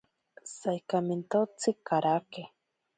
[0.59, 2.43] Saikamentotsi karake.